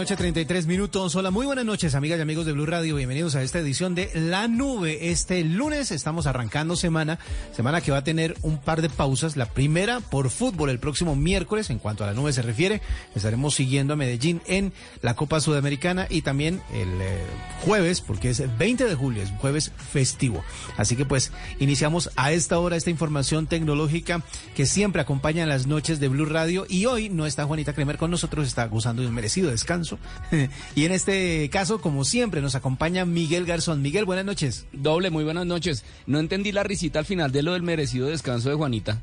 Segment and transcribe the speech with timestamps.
[0.00, 1.14] Noche, 33 minutos.
[1.14, 2.96] Hola, muy buenas noches, amigas y amigos de Blue Radio.
[2.96, 5.10] Bienvenidos a esta edición de La Nube.
[5.10, 7.18] Este lunes estamos arrancando semana,
[7.52, 9.36] semana que va a tener un par de pausas.
[9.36, 12.80] La primera por fútbol el próximo miércoles, en cuanto a la nube se refiere.
[13.14, 14.72] Estaremos siguiendo a Medellín en
[15.02, 17.22] la Copa Sudamericana y también el eh,
[17.66, 20.42] jueves, porque es 20 de julio, es un jueves festivo.
[20.78, 24.22] Así que pues iniciamos a esta hora esta información tecnológica
[24.54, 26.64] que siempre acompaña las noches de Blue Radio.
[26.70, 29.89] Y hoy no está Juanita Kremer con nosotros, está gozando de un merecido descanso.
[30.74, 33.82] y en este caso, como siempre, nos acompaña Miguel Garzón.
[33.82, 34.66] Miguel, buenas noches.
[34.72, 35.84] Doble, muy buenas noches.
[36.06, 39.00] No entendí la risita al final de lo del merecido descanso de Juanita.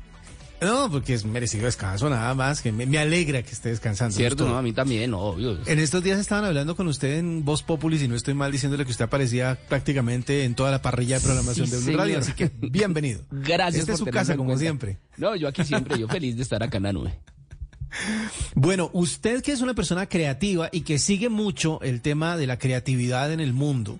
[0.60, 4.16] No, porque es merecido descanso nada más, que me, alegra que esté descansando.
[4.16, 5.58] Cierto, no, a mí también, obvio.
[5.66, 8.84] En estos días estaban hablando con usted en Voz Populis y no estoy mal diciéndole
[8.84, 12.50] que usted aparecía prácticamente en toda la parrilla de programación de Blue Radio, así que
[12.58, 13.20] bienvenido.
[13.30, 13.82] Gracias.
[13.82, 14.98] Esta es su casa, como siempre.
[15.16, 17.18] No, yo aquí siempre, yo feliz de estar acá en la nube.
[18.54, 22.58] Bueno, usted que es una persona creativa y que sigue mucho el tema de la
[22.58, 23.98] creatividad en el mundo,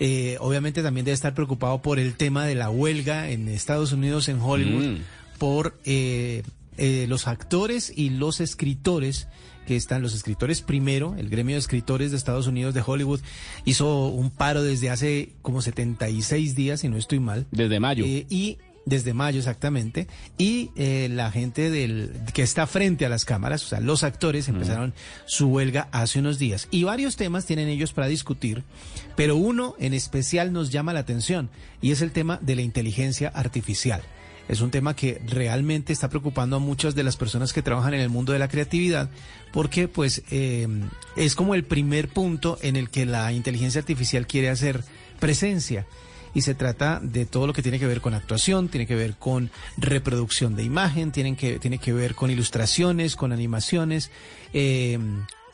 [0.00, 4.28] eh, obviamente también debe estar preocupado por el tema de la huelga en Estados Unidos,
[4.28, 4.98] en Hollywood, mm.
[5.38, 6.42] por eh,
[6.76, 9.28] eh, los actores y los escritores
[9.66, 13.20] que están los escritores primero, el gremio de escritores de Estados Unidos de Hollywood
[13.64, 17.46] hizo un paro desde hace como 76 días, si no estoy mal.
[17.52, 18.04] Desde mayo.
[18.04, 23.64] y desde mayo exactamente, y eh, la gente del que está frente a las cámaras,
[23.64, 24.94] o sea, los actores empezaron
[25.26, 26.68] su huelga hace unos días.
[26.70, 28.64] Y varios temas tienen ellos para discutir,
[29.16, 31.50] pero uno en especial nos llama la atención,
[31.80, 34.02] y es el tema de la inteligencia artificial.
[34.48, 38.00] Es un tema que realmente está preocupando a muchas de las personas que trabajan en
[38.00, 39.08] el mundo de la creatividad,
[39.52, 40.66] porque pues eh,
[41.16, 44.82] es como el primer punto en el que la inteligencia artificial quiere hacer
[45.20, 45.86] presencia
[46.34, 49.14] y se trata de todo lo que tiene que ver con actuación, tiene que ver
[49.14, 54.10] con reproducción de imagen, tiene que, tiene que ver con ilustraciones, con animaciones,
[54.52, 54.98] eh,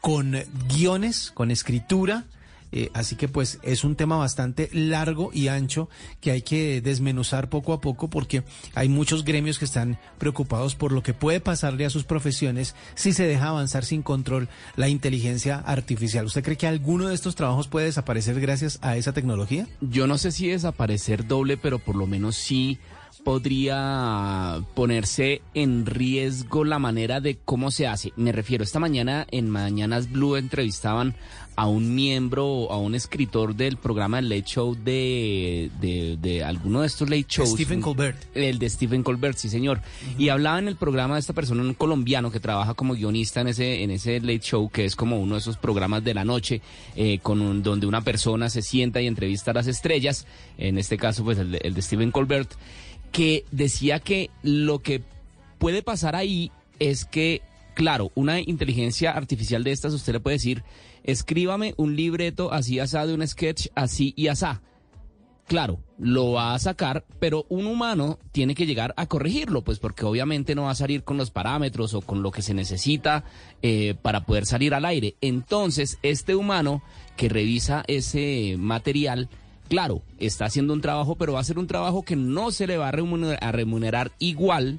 [0.01, 0.37] con
[0.69, 2.25] guiones, con escritura
[2.73, 5.89] eh, así que pues es un tema bastante largo y ancho
[6.21, 8.43] que hay que desmenuzar poco a poco porque
[8.75, 13.13] hay muchos gremios que están preocupados por lo que puede pasarle a sus profesiones si
[13.13, 16.27] se deja avanzar sin control la inteligencia artificial.
[16.27, 19.67] ¿Usted cree que alguno de estos trabajos puede desaparecer gracias a esa tecnología?
[19.81, 22.79] Yo no sé si desaparecer doble, pero por lo menos sí
[23.25, 28.13] podría ponerse en riesgo la manera de cómo se hace.
[28.17, 31.15] Me refiero, esta mañana en Mañanas Blue entrevistaban
[31.59, 37.11] a un miembro, a un escritor del programa Late Show de, de, alguno de estos
[37.11, 37.51] Late Shows.
[37.51, 38.17] Stephen Colbert.
[38.37, 39.81] El de Stephen Colbert, sí señor.
[40.17, 43.49] Y hablaba en el programa de esta persona, un colombiano que trabaja como guionista en
[43.49, 46.61] ese, en ese Late Show, que es como uno de esos programas de la noche,
[46.95, 50.27] eh, con donde una persona se sienta y entrevista a las estrellas,
[50.59, 52.53] en este caso pues el el de Stephen Colbert,
[53.11, 55.03] que decía que lo que
[55.59, 57.43] puede pasar ahí es que,
[57.75, 60.63] claro, una inteligencia artificial de estas, usted le puede decir,
[61.09, 64.61] escríbame un libreto así asado de un sketch así y asá.
[65.47, 70.05] Claro, lo va a sacar, pero un humano tiene que llegar a corregirlo, pues porque
[70.05, 73.25] obviamente no va a salir con los parámetros o con lo que se necesita
[73.63, 75.17] eh, para poder salir al aire.
[75.23, 76.83] Entonces, este humano
[77.17, 79.31] que revisa ese material,
[79.71, 82.77] claro, está haciendo un trabajo, pero va a ser un trabajo que no se le
[82.77, 84.79] va a remunerar, igual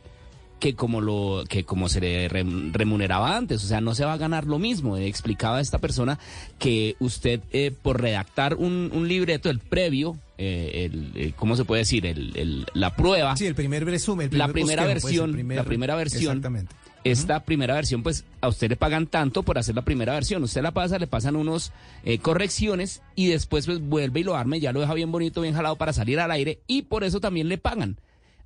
[0.59, 4.17] que como lo que como se le remuneraba antes, o sea, no se va a
[4.17, 4.97] ganar lo mismo.
[4.97, 6.19] Explicaba esta persona
[6.57, 11.81] que usted eh, por redactar un, libreto, el previo, eh, el, eh, ¿cómo se puede
[11.81, 12.05] decir?
[12.05, 13.35] El, la prueba.
[13.35, 16.37] Sí, el primer resumen, la primera versión, la primera versión.
[16.37, 20.43] Exactamente esta primera versión, pues a usted le pagan tanto por hacer la primera versión.
[20.43, 21.71] Usted la pasa, le pasan unos
[22.03, 25.53] eh, correcciones y después pues vuelve y lo arme, ya lo deja bien bonito, bien
[25.53, 27.97] jalado para salir al aire y por eso también le pagan.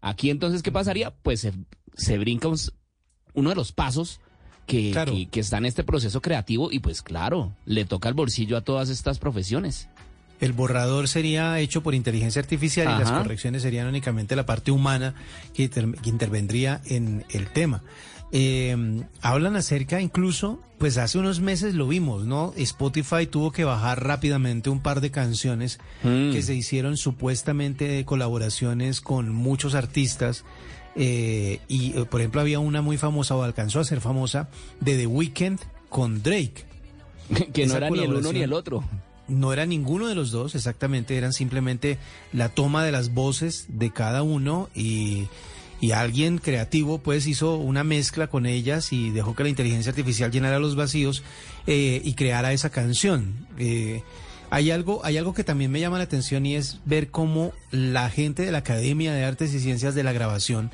[0.02, 1.12] Aquí entonces, ¿qué pasaría?
[1.12, 1.54] Pues se,
[2.18, 2.50] brinca
[3.34, 4.20] uno de los pasos
[4.66, 8.62] que, que, está en este proceso creativo y pues claro, le toca el bolsillo a
[8.62, 9.90] todas estas profesiones.
[10.40, 15.16] El borrador sería hecho por inteligencia artificial y las correcciones serían únicamente la parte humana
[15.54, 15.70] que
[16.04, 17.82] intervendría en el tema.
[18.36, 18.76] Eh,
[19.22, 22.52] hablan acerca incluso, pues hace unos meses lo vimos, ¿no?
[22.58, 26.32] Spotify tuvo que bajar rápidamente un par de canciones mm.
[26.32, 30.46] que se hicieron supuestamente de colaboraciones con muchos artistas.
[30.96, 34.50] Eh, y, eh, por ejemplo, había una muy famosa, o alcanzó a ser famosa,
[34.80, 35.60] de The Weeknd
[35.90, 36.66] con Drake.
[37.54, 38.84] que no era ni el uno ni el otro.
[39.28, 41.98] No era ninguno de los dos, exactamente, eran simplemente
[42.34, 45.28] la toma de las voces de cada uno y
[45.84, 50.32] y alguien creativo pues hizo una mezcla con ellas y dejó que la inteligencia artificial
[50.32, 51.24] llenara los vacíos
[51.68, 53.48] eh, y creara esa canción.
[53.60, 54.02] Eh,
[54.54, 58.08] hay algo, hay algo que también me llama la atención y es ver cómo la
[58.12, 60.70] gente de la Academia de Artes y Ciencias de la Grabación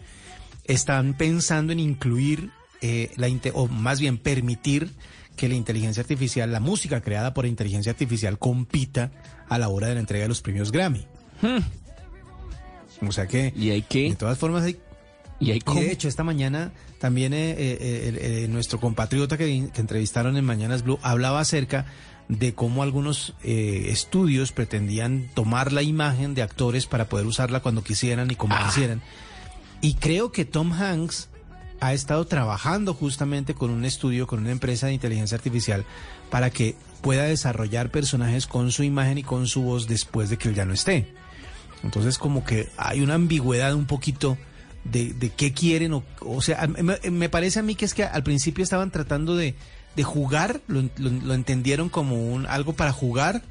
[0.66, 4.92] están pensando en incluir eh, la o más bien permitir
[5.38, 9.12] que la inteligencia artificial, la música creada por inteligencia artificial compita
[9.48, 11.08] a la hora de la entrega de los premios Grammy.
[11.42, 13.08] Hmm.
[13.08, 14.10] O sea que, ¿Y hay que?
[14.10, 14.78] de todas formas hay
[15.40, 20.84] ¿Y, de hecho, esta mañana también eh, eh, eh, nuestro compatriota que, entrevistaron en Mañanas
[20.84, 21.86] Blue hablaba acerca
[22.30, 28.31] de cómo algunos estudios pretendían tomar la imagen de actores para poder usarla cuando quisieran
[28.31, 28.64] y como ah.
[28.66, 29.02] quisieran.
[29.81, 31.30] Y creo que Tom Hanks
[31.80, 35.86] ha estado trabajando justamente con un estudio, con una empresa de inteligencia artificial,
[36.30, 40.50] para que pueda desarrollar personajes con su imagen y con su voz después de que
[40.50, 41.14] él ya no esté.
[41.84, 44.38] Entonces como que hay una ambigüedad un poquito
[44.84, 48.24] de, de qué quieren, o, o sea, me, parece a mí que es que al
[48.24, 49.56] principio estaban tratando de,
[49.95, 53.41] de jugar, lo, lo, entendieron como un algo para jugar,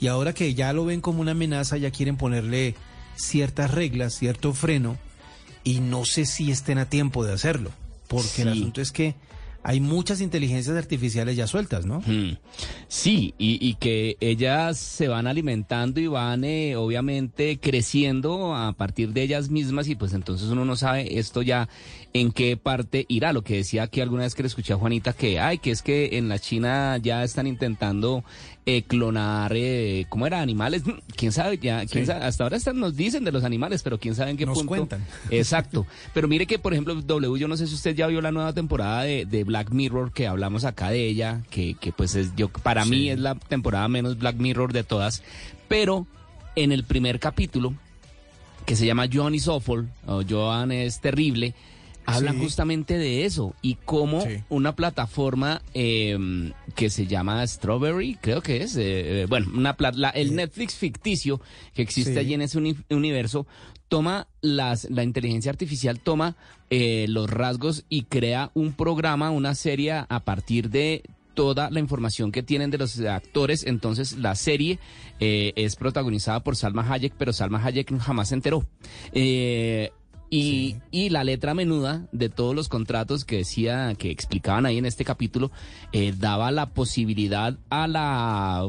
[0.00, 2.74] y ahora que ya lo ven como una amenaza, ya quieren ponerle
[3.16, 4.98] ciertas reglas, cierto freno,
[5.62, 7.70] y no sé si estén a tiempo de hacerlo,
[8.08, 9.14] porque el asunto es que
[9.64, 12.00] hay muchas inteligencias artificiales ya sueltas, ¿no?
[12.00, 12.36] Hmm.
[12.86, 19.22] Sí, y, que ellas se van alimentando y van eh, obviamente creciendo a partir de
[19.22, 21.68] ellas mismas y pues entonces uno no sabe esto ya
[22.12, 23.32] en qué parte irá.
[23.32, 25.80] Lo que decía aquí alguna vez que le escuché a Juanita que, ay, que es
[25.80, 28.22] que en la China ya están intentando
[28.66, 30.40] eh, clonar, eh, ¿cómo era?
[30.40, 30.82] Animales.
[31.16, 31.58] ¿Quién sabe?
[31.58, 32.24] Ya, ¿quién sabe?
[32.24, 34.68] Hasta ahora nos dicen de los animales, pero quién sabe en qué nos punto.
[34.68, 35.04] cuentan.
[35.30, 35.86] Exacto.
[36.14, 38.52] Pero mire que, por ejemplo, W, yo no sé si usted ya vio la nueva
[38.52, 42.48] temporada de, de Black Mirror, que hablamos acá de ella, que, que pues es, yo,
[42.48, 45.22] para mí es la temporada menos Black Mirror de todas,
[45.68, 46.06] pero
[46.56, 47.74] en el primer capítulo,
[48.64, 51.54] que se llama Johnny Awful, o Joan es terrible,
[52.06, 58.62] habla justamente de eso y cómo una plataforma em, que se llama Strawberry, creo que
[58.62, 59.76] es, eh, eh, bueno, una
[60.14, 61.40] el Netflix ficticio
[61.74, 62.58] que existe allí en ese
[62.90, 63.46] universo,
[63.88, 66.36] toma las, la inteligencia artificial, toma
[66.70, 71.02] eh, los rasgos y crea un programa, una serie a partir de
[71.34, 73.66] toda la información que tienen de los actores.
[73.66, 74.78] Entonces, la serie
[75.18, 78.64] es protagonizada por Salma Hayek, pero Salma Hayek jamás se enteró.
[79.12, 79.90] Eh,
[80.36, 84.86] y, y, la letra menuda de todos los contratos que decía, que explicaban ahí en
[84.86, 85.52] este capítulo,
[85.92, 88.68] eh, daba la posibilidad a la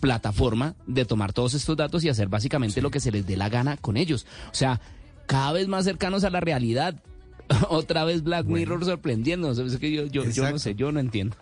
[0.00, 3.48] plataforma de tomar todos estos datos y hacer básicamente lo que se les dé la
[3.48, 4.26] gana con ellos.
[4.50, 4.80] O sea,
[5.26, 7.00] cada vez más cercanos a la realidad.
[7.68, 9.52] Otra vez Black Mirror sorprendiendo.
[9.52, 11.36] Es que yo, yo, yo no sé, yo no entiendo.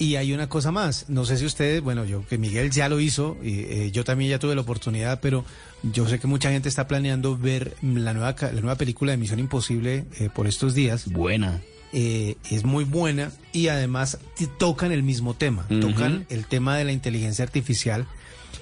[0.00, 3.00] Y hay una cosa más, no sé si ustedes, bueno, yo que Miguel ya lo
[3.00, 5.44] hizo, y eh, yo también ya tuve la oportunidad, pero
[5.82, 9.40] yo sé que mucha gente está planeando ver la nueva, la nueva película de Misión
[9.40, 11.10] Imposible eh, por estos días.
[11.10, 11.60] Buena.
[11.92, 14.18] Eh, es muy buena y además
[14.58, 18.06] tocan el mismo tema, tocan el tema de la inteligencia artificial,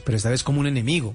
[0.05, 1.15] pero esta vez como un enemigo.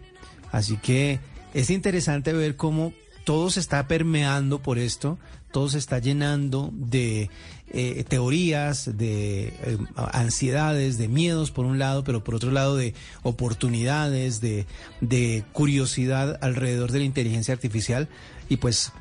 [0.51, 1.19] Así que
[1.53, 5.17] es interesante ver cómo todo se está permeando por esto,
[5.51, 7.29] todo se está llenando de
[7.73, 12.93] eh, teorías, de eh, ansiedades, de miedos por un lado, pero por otro lado de
[13.23, 14.65] oportunidades, de,
[14.99, 18.09] de curiosidad alrededor de la inteligencia artificial
[18.49, 18.91] y pues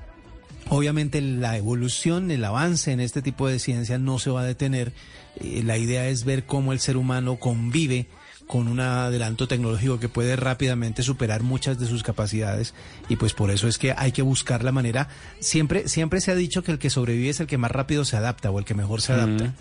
[0.69, 4.93] Obviamente la evolución, el avance en este tipo de ciencia no se va a detener.
[5.41, 8.07] Eh, la idea es ver cómo el ser humano convive
[8.51, 12.75] con un adelanto tecnológico que puede rápidamente superar muchas de sus capacidades
[13.09, 15.09] y pues por eso es que hay que buscar la manera.
[15.39, 18.17] Siempre, siempre se ha dicho que el que sobrevive es el que más rápido se
[18.17, 19.55] adapta o el que mejor se adapta.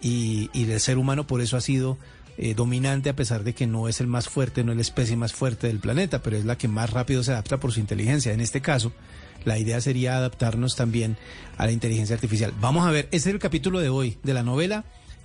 [0.00, 1.98] y, y, el ser humano por eso ha sido
[2.38, 5.16] eh, dominante a pesar de que no es el más fuerte, no es la especie
[5.16, 8.32] más fuerte del planeta, pero es la que más rápido se adapta por su inteligencia.
[8.32, 8.92] En este caso,
[9.44, 11.16] la idea sería adaptarnos también
[11.58, 12.52] a la inteligencia artificial.
[12.60, 14.84] Vamos a ver, ese es el capítulo de hoy de la novela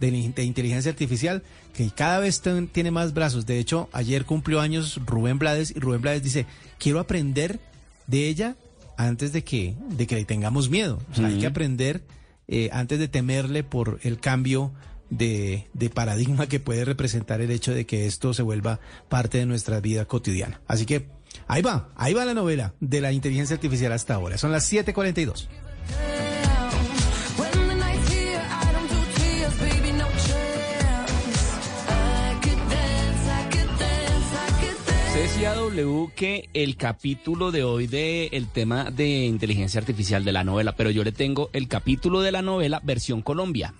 [0.10, 1.44] de, inteligencia artificial
[1.74, 2.42] que cada vez
[2.72, 3.46] tiene más brazos.
[3.46, 6.46] De hecho, ayer cumplió años Rubén Blades y Rubén Blades dice,
[6.80, 7.60] quiero aprender
[8.08, 8.56] de ella
[8.98, 11.00] antes de que, de que le tengamos miedo.
[11.12, 12.04] O sea, hay que aprender
[12.48, 14.74] eh, antes de temerle por el cambio
[15.10, 18.80] de, de, paradigma que puede representar el hecho de que esto se vuelva
[19.10, 20.62] parte de nuestra vida cotidiana.
[20.68, 21.08] Así que
[21.48, 24.38] ahí va, ahí va la novela de la inteligencia artificial hasta ahora.
[24.38, 25.48] Son las 7:42.
[35.62, 40.76] W que el capítulo de hoy de el tema de inteligencia artificial de la novela,
[40.76, 43.76] pero yo le tengo el capítulo de la novela versión Colombia.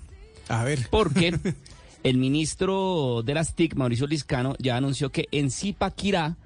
[0.48, 0.88] A ver.
[0.92, 1.36] Porque
[2.04, 6.38] el ministro de las TIC, Mauricio Liscano, ya anunció que en Zipaquirá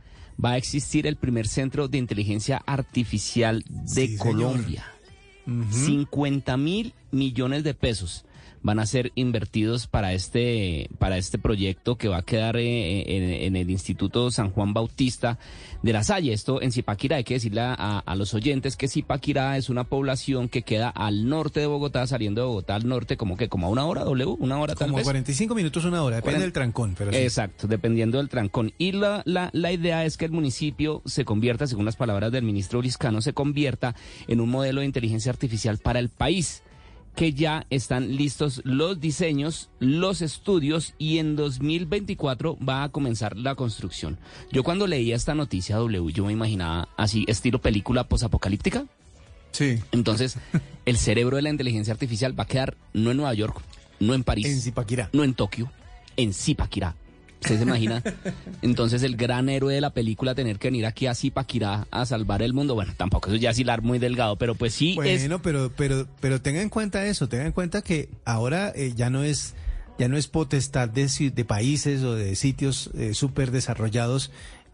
[0.43, 4.85] va a existir el primer centro de inteligencia artificial de Colombia.
[5.45, 8.23] 50 mil millones de pesos
[8.65, 13.55] van a ser invertidos para este, para este proyecto que va a quedar eh, en,
[13.55, 15.37] el Instituto San Juan Bautista
[15.83, 16.33] de la Salle.
[16.33, 20.63] Esto en Zipaquirá, hay que decirle a, los oyentes que Zipaquirá es una población que
[20.63, 23.85] queda al norte de Bogotá, saliendo de Bogotá al norte, como que como a una
[23.85, 25.05] hora, W, una hora tal como vez.
[25.05, 26.95] 45 minutos, una hora, depende del trancón.
[26.97, 28.73] Pero Exacto, dependiendo del trancón.
[28.79, 32.43] Y la, la, la idea es que el municipio se convierta, según las palabras del
[32.43, 33.95] ministro Liscano, se convierta
[34.27, 36.63] en un modelo de inteligencia artificial para el país
[37.15, 43.55] que ya están listos los diseños, los estudios y en 2024 va a comenzar la
[43.55, 44.17] construcción.
[44.51, 48.85] Yo cuando leía esta noticia W, yo me imaginaba así, estilo película posapocalíptica.
[49.51, 49.79] Sí.
[49.91, 50.37] Entonces,
[50.85, 53.61] el cerebro de la inteligencia artificial va a quedar no en Nueva York,
[53.99, 55.71] no en París, en Zipaquirá, no en Tokio,
[56.17, 56.95] en Zipaquirá.
[57.41, 58.01] ¿Usted se imagina?
[58.61, 62.41] Entonces el gran héroe de la película tener que venir aquí a Zipaquirá a salvar
[62.41, 62.75] el mundo.
[62.75, 66.41] Bueno, tampoco eso ya es hilar muy delgado, pero pues sí bueno, pero, pero, pero
[66.41, 69.53] tenga en cuenta eso, tenga en cuenta que ahora eh, ya no es
[69.97, 74.31] ya no es potestad de, de países o de sitios eh, súper desarrollados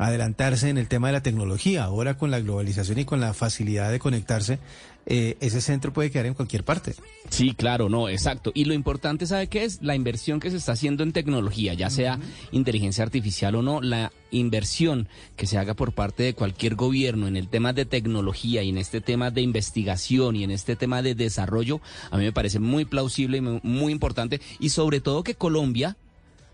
[0.07, 1.83] adelantarse en el tema de la tecnología.
[1.83, 4.59] Ahora con la globalización y con la facilidad de conectarse,
[5.05, 6.95] eh, ese centro puede quedar en cualquier parte.
[7.29, 8.51] Sí, claro, no, exacto.
[8.53, 9.81] Y lo importante, ¿sabe qué es?
[9.81, 12.19] La inversión que se está haciendo en tecnología, ya sea
[12.51, 17.37] inteligencia artificial o no, la inversión que se haga por parte de cualquier gobierno en
[17.37, 21.15] el tema de tecnología y en este tema de investigación y en este tema de
[21.15, 24.41] desarrollo, a mí me parece muy plausible y muy importante.
[24.59, 25.97] Y sobre todo que Colombia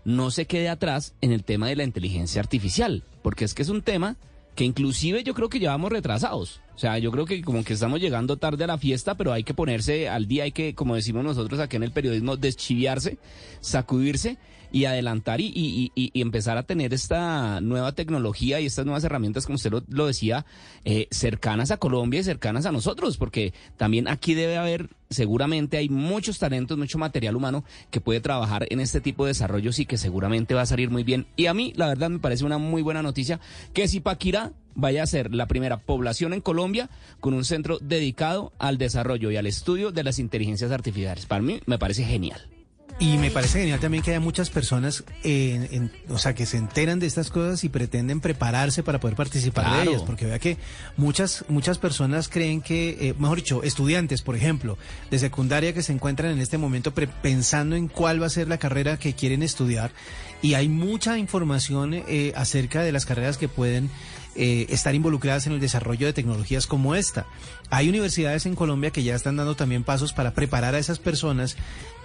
[0.04, 3.68] no se quede atrás en el tema de la inteligencia artificial, porque es que es
[3.68, 4.16] un tema
[4.54, 6.62] que inclusive yo creo que llevamos retrasados.
[6.74, 9.44] O sea, yo creo que como que estamos llegando tarde a la fiesta, pero hay
[9.44, 13.18] que ponerse al día, hay que, como decimos nosotros aquí en el periodismo, deschiviarse,
[13.60, 14.38] sacudirse
[14.72, 19.46] y adelantar y, y, y, empezar a tener esta nueva tecnología y estas nuevas herramientas,
[19.46, 20.44] como usted lo, decía,
[20.84, 25.88] eh, cercanas a Colombia y cercanas a nosotros, porque también aquí debe haber, seguramente hay
[25.88, 29.96] muchos talentos, mucho material humano que puede trabajar en este tipo de desarrollos y que
[29.96, 31.26] seguramente va a salir muy bien.
[31.36, 33.40] Y a mí, la verdad, me parece una muy buena noticia
[33.72, 36.88] que si Paquira vaya a ser la primera población en Colombia
[37.20, 41.26] con un centro dedicado al desarrollo y al estudio de las inteligencias artificiales.
[41.26, 42.57] Para mí me parece genial.
[43.00, 46.98] Y me parece genial también que haya muchas personas, en, o sea, que se enteran
[46.98, 50.56] de estas cosas y pretenden prepararse para poder participar de ellas, porque vea que
[50.96, 54.78] muchas muchas personas creen que, eh, mejor dicho, estudiantes, por ejemplo,
[55.12, 58.58] de secundaria que se encuentran en este momento pensando en cuál va a ser la
[58.58, 59.92] carrera que quieren estudiar
[60.42, 63.90] y hay mucha información eh, acerca de las carreras que pueden
[64.34, 67.26] eh, estar involucradas en el desarrollo de tecnologías como esta.
[67.70, 71.56] Hay universidades en Colombia que ya están dando también pasos para preparar a esas personas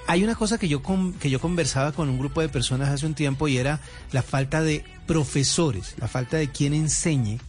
[0.08, 0.82] hay una cosa que yo,
[1.20, 3.80] que yo conversaba con un grupo de personas hace un tiempo y era
[4.12, 7.40] la falta de profesores, la falta de quien enseñe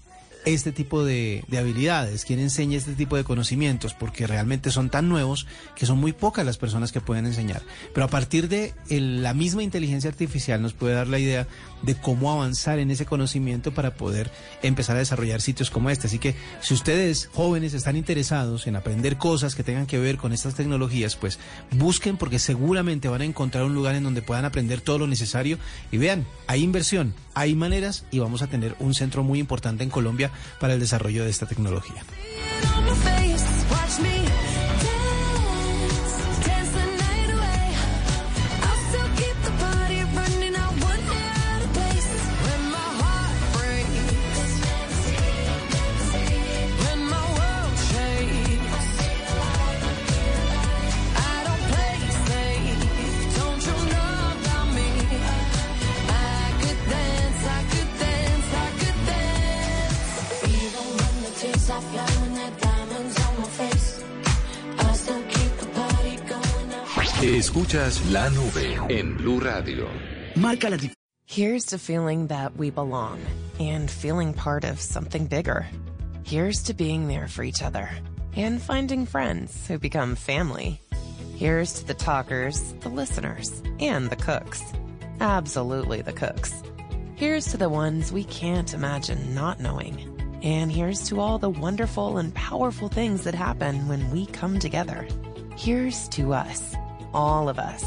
[0.44, 5.46] este tipo de, habilidades, quien enseña este tipo de conocimientos, porque realmente son tan nuevos
[5.74, 7.62] que son muy pocas las personas que pueden enseñar.
[7.92, 11.46] Pero a partir de la misma inteligencia artificial nos puede dar la idea
[11.82, 14.30] de cómo avanzar en ese conocimiento para poder
[14.62, 16.06] empezar a desarrollar sitios como este.
[16.06, 20.32] Así que si ustedes jóvenes están interesados en aprender cosas que tengan que ver con
[20.32, 21.38] estas tecnologías, pues
[21.72, 25.58] busquen porque seguramente van a encontrar un lugar en donde puedan aprender todo lo necesario
[25.90, 29.90] y vean, hay inversión, hay maneras y vamos a tener un centro muy importante en
[29.90, 32.02] Colombia para el desarrollo de esta tecnología.
[67.44, 69.86] Escuchas la nube en Blue Radio.
[70.34, 70.78] Marca la
[71.26, 73.20] Here's to feeling that we belong
[73.60, 75.66] and feeling part of something bigger.
[76.24, 77.90] Here's to being there for each other
[78.34, 80.80] and finding friends who become family.
[81.36, 84.62] Here's to the talkers, the listeners, and the cooks.
[85.20, 86.62] Absolutely the cooks.
[87.14, 90.00] Here's to the ones we can't imagine not knowing.
[90.42, 95.06] And here's to all the wonderful and powerful things that happen when we come together.
[95.56, 96.74] Here's to us
[97.14, 97.84] all of us.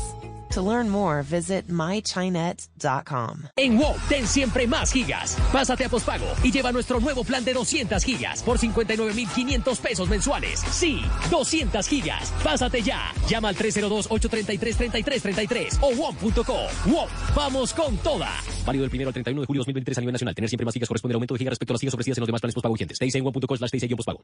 [0.57, 3.43] To learn more, visit mychinet.com.
[3.57, 5.37] En WOW, ten siempre más gigas.
[5.51, 10.61] Pásate a pospago y lleva nuestro nuevo plan de 200 gigas por 59,500 pesos mensuales.
[10.71, 12.33] Sí, 200 gigas.
[12.43, 13.13] Pásate ya.
[13.29, 16.57] Llama al 302-833-3333 o WOW.co.
[16.85, 18.31] WOW, vamos con toda.
[18.65, 20.33] Válido del 1 al 31 de julio 2023 a nivel nacional.
[20.33, 22.21] Tener siempre más gigas corresponde al aumento de gigas respecto a las gigas ofrecidas en
[22.21, 22.99] los demás planes postpago vigentes.
[23.01, 24.23] en WOW.co slash pospago.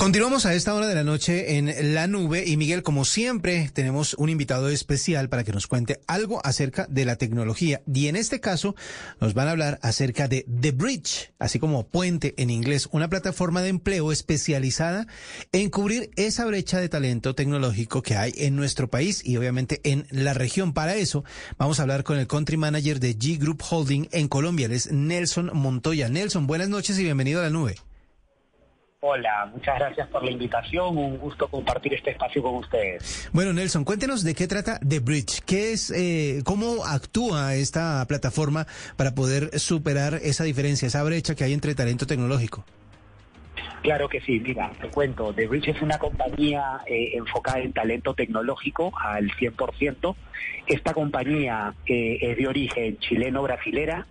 [0.00, 4.14] Continuamos a esta hora de la noche en la nube y Miguel, como siempre, tenemos
[4.14, 7.82] un invitado especial para que nos cuente algo acerca de la tecnología.
[7.86, 8.74] Y en este caso
[9.20, 13.60] nos van a hablar acerca de The Bridge, así como Puente en inglés, una plataforma
[13.60, 15.06] de empleo especializada
[15.52, 20.06] en cubrir esa brecha de talento tecnológico que hay en nuestro país y obviamente en
[20.08, 20.72] la región.
[20.72, 21.24] Para eso
[21.58, 25.50] vamos a hablar con el country manager de G Group Holding en Colombia, es Nelson
[25.52, 26.08] Montoya.
[26.08, 27.76] Nelson, buenas noches y bienvenido a la nube.
[29.02, 30.98] Hola, muchas gracias por la invitación.
[30.98, 33.30] Un gusto compartir este espacio con ustedes.
[33.32, 35.40] Bueno, Nelson, cuéntenos de qué trata The Bridge.
[35.46, 41.44] ¿Qué es, eh, cómo actúa esta plataforma para poder superar esa diferencia, esa brecha que
[41.44, 42.62] hay entre talento tecnológico?
[43.80, 48.12] Claro que sí, mira, te cuento, The Bridge es una compañía eh, enfocada en talento
[48.12, 50.14] tecnológico al 100%.
[50.66, 54.06] Esta compañía eh, es de origen chileno-brasilera,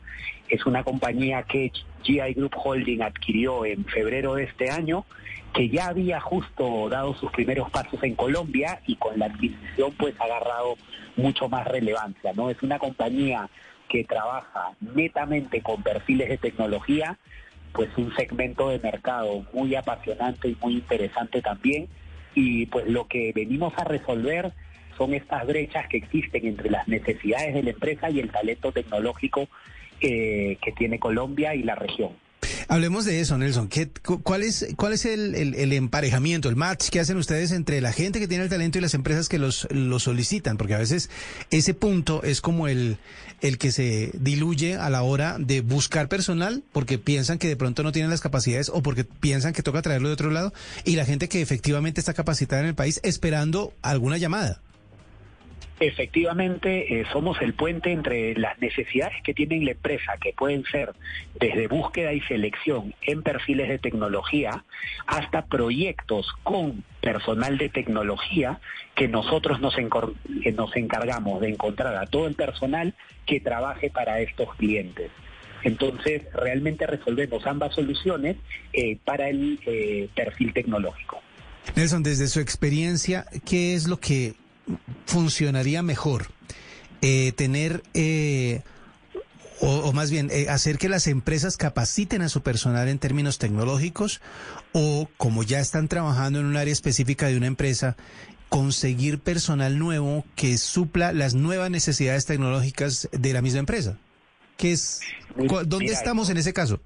[0.50, 1.72] es una compañía que
[2.04, 5.06] GI Group Holding adquirió en febrero de este año,
[5.54, 10.14] que ya había justo dado sus primeros pasos en Colombia y con la adquisición pues
[10.20, 10.78] ha agarrado
[11.16, 12.50] mucho más relevancia, ¿no?
[12.50, 13.50] Es una compañía
[13.88, 17.18] que trabaja netamente con perfiles de tecnología,
[17.74, 21.88] pues un segmento de mercado muy apasionante y muy interesante también
[22.36, 24.54] y pues lo que venimos a resolver
[24.98, 29.48] son estas brechas que existen entre las necesidades de la empresa y el talento tecnológico
[30.00, 32.12] que, tiene Colombia y la región.
[32.70, 33.68] Hablemos de eso, Nelson.
[33.68, 33.90] ¿Qué,
[34.24, 38.28] ¿Cuál es, cuál es el, emparejamiento, el match que hacen ustedes entre la gente que
[38.28, 40.58] tiene el talento y las empresas que los, solicitan?
[40.58, 41.10] Porque a veces
[41.52, 42.98] ese punto es como el,
[43.42, 47.84] el que se diluye a la hora de buscar personal porque piensan que de pronto
[47.84, 50.54] no tienen las capacidades o porque piensan que toca traerlo de otro lado
[50.86, 54.62] y la gente que efectivamente está capacitada en el país esperando alguna llamada.
[55.80, 60.92] Efectivamente, eh, somos el puente entre las necesidades que tiene la empresa, que pueden ser
[61.40, 64.66] desde búsqueda y selección en perfiles de tecnología,
[65.08, 68.60] hasta proyectos con personal de tecnología,
[68.94, 69.78] que nosotros nos,
[70.76, 72.94] encargamos de encontrar a todo el personal
[73.26, 75.12] que trabaje para estos clientes.
[75.64, 78.36] Entonces, realmente resolvemos ambas soluciones
[78.74, 81.22] eh, para el eh, perfil tecnológico.
[81.76, 84.34] Nelson, desde su experiencia, ¿qué es lo que
[85.06, 86.28] funcionaría mejor?
[87.02, 87.84] Eh, tener,
[89.62, 94.22] o, o, más bien, hacer que las empresas capaciten a su personal en términos tecnológicos,
[94.74, 97.96] o como ya están trabajando en un área específica de una empresa,
[98.50, 103.98] conseguir personal nuevo que supla las nuevas necesidades tecnológicas de la misma empresa.
[104.58, 105.02] ¿Qué es,
[105.38, 106.82] ¿Dónde estamos en ese caso?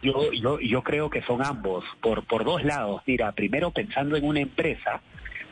[0.00, 3.02] Yo, yo, yo creo que son ambos, por, por dos lados.
[3.06, 5.00] Mira, primero pensando en una empresa,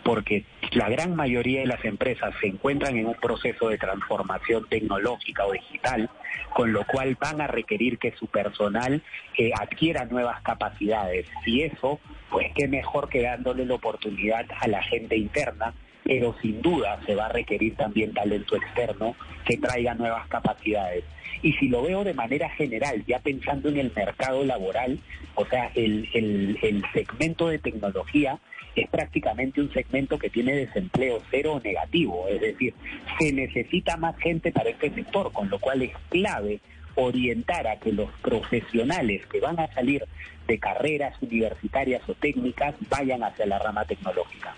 [0.07, 5.45] porque la gran mayoría de las empresas se encuentran en un proceso de transformación tecnológica
[5.45, 6.09] o digital,
[6.55, 9.03] con lo cual van a requerir que su personal
[9.37, 11.27] eh, adquiera nuevas capacidades.
[11.45, 11.99] Y eso,
[12.31, 17.17] pues qué mejor que dándole la oportunidad a la gente interna pero sin duda se
[17.17, 21.03] va a requerir también talento externo que traiga nuevas capacidades.
[21.43, 25.01] Y si lo veo de manera general, ya pensando en el mercado laboral,
[25.35, 28.39] o sea, el, el, segmento de tecnología
[28.77, 32.75] es prácticamente un segmento que tiene desempleo cero o negativo, es decir,
[33.19, 36.61] se necesita más gente para este sector, con lo cual es clave
[36.95, 40.05] orientar a que los profesionales que van a salir
[40.47, 44.55] de carreras universitarias o técnicas vayan hacia la rama tecnológica.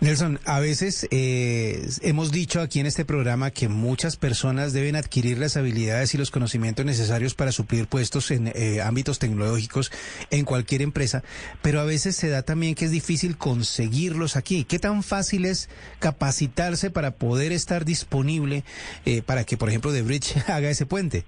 [0.00, 5.38] Nelson, a veces eh, hemos dicho aquí en este programa que muchas personas deben adquirir
[5.38, 9.92] las habilidades y los conocimientos necesarios para suplir puestos en eh, ámbitos tecnológicos
[10.30, 11.22] en cualquier empresa,
[11.62, 14.64] pero a veces se da también que es difícil conseguirlos aquí.
[14.64, 15.68] ¿Qué tan fácil es
[16.00, 18.64] capacitarse para poder estar disponible
[19.04, 21.24] eh, para que, por ejemplo, The Bridge haga ese puente?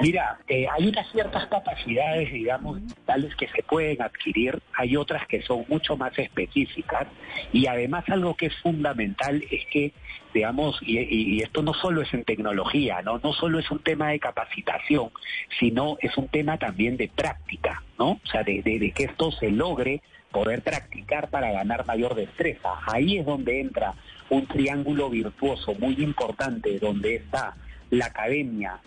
[0.00, 5.42] Mira, eh, hay unas ciertas capacidades, digamos, tales que se pueden adquirir, hay otras que
[5.42, 7.06] son mucho más específicas
[7.52, 9.92] y además algo que es fundamental es que,
[10.32, 13.18] digamos, y, esto no solo es en tecnología, ¿no?
[13.22, 15.10] No solo es un tema de capacitación,
[15.58, 18.12] sino es un tema también de práctica, ¿no?
[18.12, 22.70] O sea, de, de que esto se logre poder practicar para ganar mayor destreza.
[22.86, 23.94] Ahí es donde entra
[24.30, 27.54] un triángulo virtuoso muy importante, donde está
[27.90, 28.80] la academia,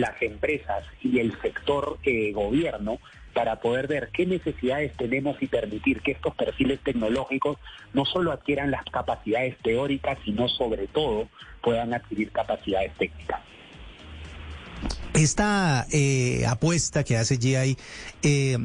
[0.00, 1.98] las empresas y el sector
[2.32, 2.98] gobierno
[3.36, 7.58] para poder ver qué necesidades tenemos y permitir que estos perfiles tecnológicos
[7.92, 11.28] no solo adquieran las capacidades teóricas, sino sobre todo
[11.62, 13.40] puedan adquirir capacidades técnicas.
[15.12, 17.76] Esta eh, apuesta que hace GI,
[18.22, 18.58] eh,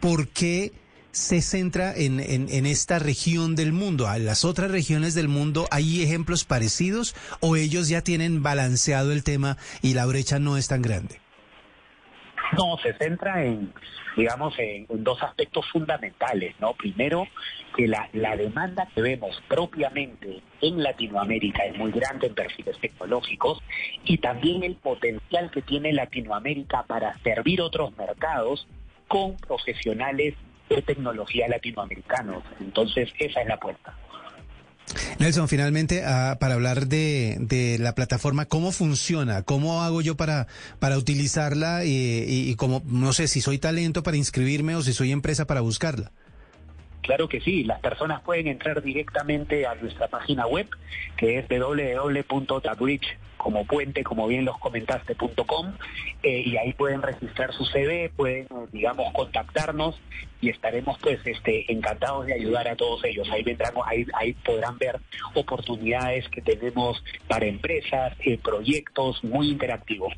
[0.00, 0.72] ¿por qué
[1.12, 4.08] se centra en, en, esta región del mundo.
[4.08, 9.22] ¿A las otras regiones del mundo hay ejemplos parecidos o ellos ya tienen balanceado el
[9.22, 11.20] tema y la brecha no es tan grande?
[12.56, 13.72] No, se centra en,
[14.16, 16.74] digamos, en, dos aspectos fundamentales, ¿no?
[16.74, 17.26] Primero,
[17.76, 23.62] que la, la, demanda que vemos propiamente en Latinoamérica es muy grande en perfiles tecnológicos
[24.04, 28.66] y también el potencial que tiene Latinoamérica para servir otros mercados
[29.08, 30.34] con profesionales
[30.68, 32.42] de tecnología latinoamericanos.
[32.60, 33.96] Entonces, esa es la puerta.
[35.18, 39.42] Nelson, finalmente, ah, para hablar de, de, la plataforma, ¿cómo funciona?
[39.42, 40.48] ¿Cómo hago yo para,
[40.78, 41.84] para utilizarla?
[41.84, 45.60] Y, y, cómo, no sé, si soy talento para inscribirme o si soy empresa para
[45.60, 46.12] buscarla.
[47.02, 50.68] Claro que sí, las personas pueden entrar directamente a nuestra página web,
[51.16, 55.72] que es www.tabridge como puente, como bien los comentaste.com,
[56.22, 60.00] eh, y ahí pueden registrar su CV, pueden, digamos, contactarnos
[60.40, 63.28] y estaremos pues este encantados de ayudar a todos ellos.
[63.32, 65.00] Ahí vendrán, ahí, ahí podrán ver
[65.34, 70.14] oportunidades que tenemos para empresas, eh, proyectos muy interactivos.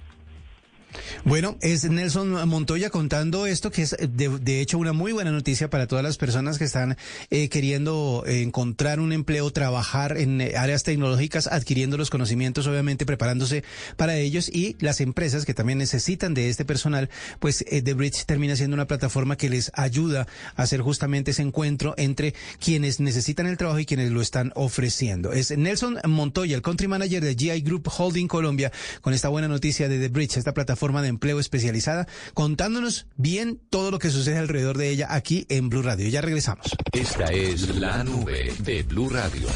[1.25, 5.87] Bueno, es Nelson Montoya contando esto, que es de, hecho una muy buena noticia para
[5.87, 6.97] todas las personas que están
[7.31, 13.65] eh, queriendo encontrar un empleo, trabajar en áreas tecnológicas, adquiriendo los conocimientos, obviamente preparándose
[13.97, 17.09] para ellos y las empresas que también necesitan de este personal,
[17.41, 20.27] pues eh, The Bridge termina siendo una plataforma que les ayuda
[20.57, 25.33] a hacer justamente ese encuentro entre quienes necesitan el trabajo y quienes lo están ofreciendo.
[25.33, 29.89] Es Nelson Montoya, el country manager de GI Group Holding Colombia, con esta buena noticia
[29.89, 34.37] de The Bridge, esta plataforma forma de empleo especializada, contándonos bien todo lo que sucede
[34.37, 36.07] alrededor de ella aquí en Blue Radio.
[36.11, 36.67] Ya regresamos.
[36.93, 39.49] Esta es la nube de Blue Radio.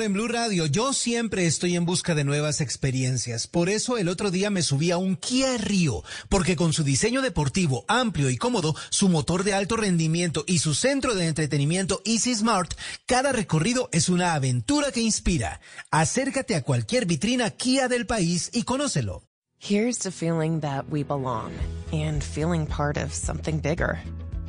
[0.00, 3.48] En Blue Radio, yo siempre estoy en busca de nuevas experiencias.
[3.48, 7.20] Por eso el otro día me subí a un Kia Rio, porque con su diseño
[7.20, 12.34] deportivo amplio y cómodo, su motor de alto rendimiento y su centro de entretenimiento Easy
[12.34, 12.74] Smart,
[13.06, 15.60] cada recorrido es una aventura que inspira.
[15.90, 19.24] Acércate a cualquier vitrina Kia del país y conócelo.
[19.58, 21.50] Here's to feeling that we belong
[21.92, 23.98] and feeling part of something bigger.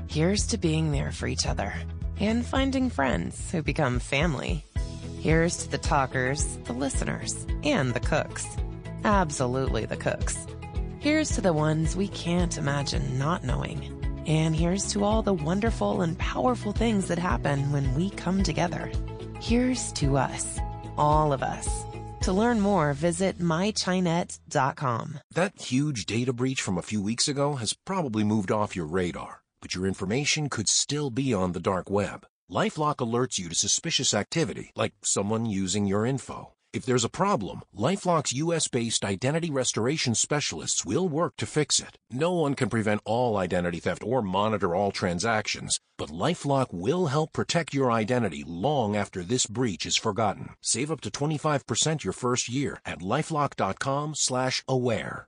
[0.07, 1.73] Here's to being there for each other.
[2.19, 4.63] and finding friends who become family.
[5.19, 8.47] Here's to the talkers, the listeners, and the cooks.
[9.03, 10.47] Absolutely the cooks.
[10.99, 14.23] Here's to the ones we can't imagine not knowing.
[14.27, 18.89] And here's to all the wonderful and powerful things that happen when we come together.
[19.41, 20.57] Here's to us,
[20.97, 21.67] all of us.
[22.21, 25.19] To learn more, visit mychinet.com.
[25.31, 29.41] That huge data breach from a few weeks ago has probably moved off your radar,
[29.61, 32.25] but your information could still be on the dark web.
[32.49, 36.53] LifeLock alerts you to suspicious activity, like someone using your info.
[36.73, 41.97] If there's a problem, LifeLock's US-based identity restoration specialists will work to fix it.
[42.11, 47.33] No one can prevent all identity theft or monitor all transactions, but LifeLock will help
[47.33, 50.49] protect your identity long after this breach is forgotten.
[50.61, 55.27] Save up to 25% your first year at lifelock.com/aware.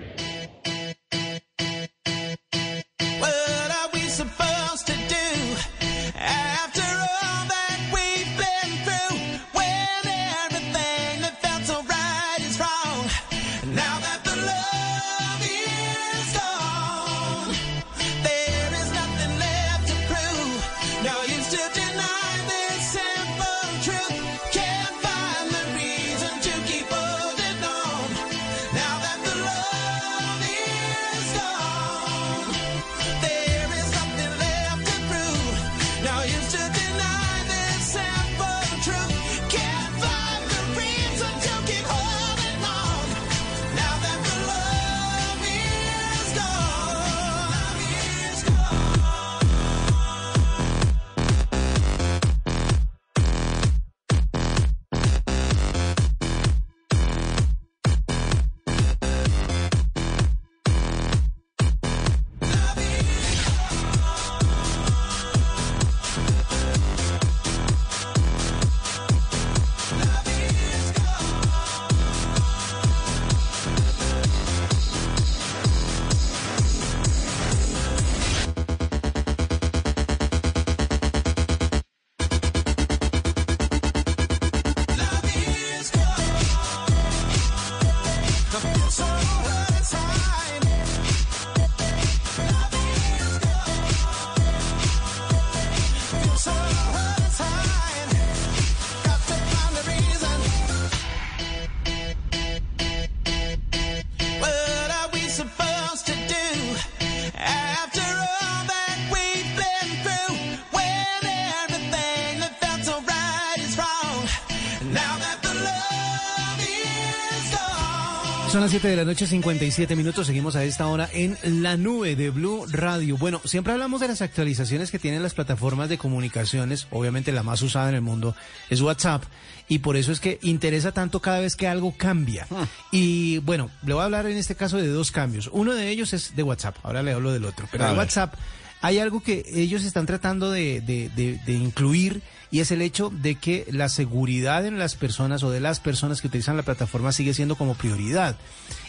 [118.71, 120.27] 7 de la noche, 57 minutos.
[120.27, 123.17] Seguimos a esta hora en la nube de Blue Radio.
[123.17, 126.87] Bueno, siempre hablamos de las actualizaciones que tienen las plataformas de comunicaciones.
[126.89, 128.33] Obviamente la más usada en el mundo
[128.69, 129.23] es WhatsApp.
[129.67, 132.47] Y por eso es que interesa tanto cada vez que algo cambia.
[132.91, 135.49] Y bueno, le voy a hablar en este caso de dos cambios.
[135.51, 136.77] Uno de ellos es de WhatsApp.
[136.83, 137.67] Ahora le hablo del otro.
[137.71, 137.97] Pero de.
[137.97, 138.35] WhatsApp
[138.81, 143.09] hay algo que ellos están tratando de, de- de- de incluir y es el hecho
[143.09, 147.11] de que la seguridad en las personas o de las personas que utilizan la plataforma
[147.13, 148.35] sigue siendo como prioridad.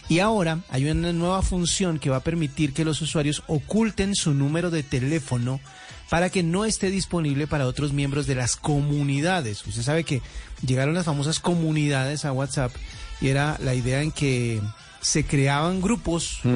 [0.09, 4.33] Y ahora hay una nueva función que va a permitir que los usuarios oculten su
[4.33, 5.61] número de teléfono
[6.09, 9.65] para que no esté disponible para otros miembros de las comunidades.
[9.65, 10.21] Usted sabe que
[10.65, 12.71] llegaron las famosas comunidades a WhatsApp
[13.21, 14.61] y era la idea en que
[15.01, 16.49] se creaban grupos o-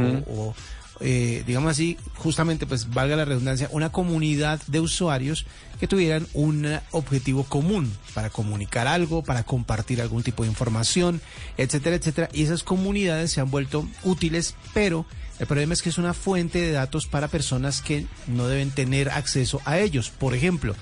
[0.49, 0.55] o
[1.01, 5.45] eh, digamos así, justamente, pues valga la redundancia, una comunidad de usuarios
[5.79, 11.21] que tuvieran un objetivo común para comunicar algo, para compartir algún tipo de información,
[11.57, 12.29] etcétera, etcétera.
[12.33, 15.05] Y esas comunidades se han vuelto útiles, pero
[15.39, 19.09] el problema es que es una fuente de datos para personas que no deben tener
[19.09, 20.09] acceso a ellos.
[20.09, 20.75] Por ejemplo,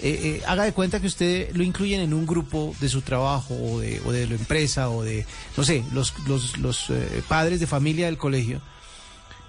[0.00, 3.54] eh, eh, haga de cuenta que usted lo incluyen en un grupo de su trabajo
[3.54, 5.26] o de, o de la empresa o de,
[5.56, 8.62] no sé, los, los, los eh, padres de familia del colegio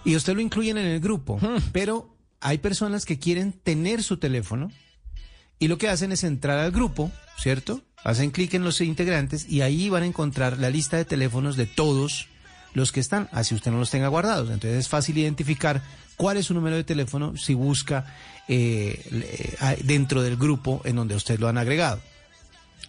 [0.06, 1.40] y usted lo incluyen en el grupo,
[1.72, 4.72] pero hay personas que quieren tener su teléfono
[5.60, 7.82] y lo que hacen es entrar al grupo, ¿cierto?
[8.04, 11.66] Hacen clic en los integrantes y ahí van a encontrar la lista de teléfonos de
[11.66, 12.28] todos
[12.74, 14.50] los que están, así usted no los tenga guardados.
[14.52, 15.82] Entonces es fácil identificar
[16.16, 18.06] cuál es su número de teléfono si busca
[18.48, 22.00] eh, a- dentro del grupo en donde usted lo han agregado.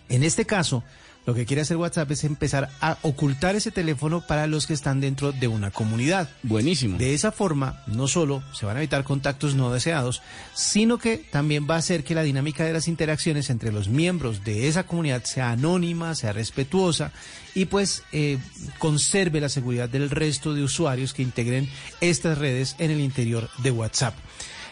[0.09, 0.85] En este caso,
[1.27, 5.01] lo que quiere hacer WhatsApp es empezar a ocultar ese teléfono para los que están
[5.01, 6.29] dentro de una comunidad.
[6.43, 6.99] Buenísimo.
[6.99, 10.23] De esa forma, no solo se van a evitar contactos no deseados,
[10.55, 14.45] sino que también va a hacer que la dinámica de las interacciones entre los miembros
[14.45, 17.13] de esa comunidad sea anónima, sea respetuosa
[17.55, 18.39] y pues eh,
[18.79, 21.69] conserve la seguridad del resto de usuarios que integren
[22.01, 24.15] estas redes en el interior de WhatsApp.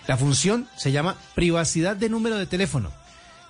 [0.06, 2.90] La función se llama privacidad de número de teléfono.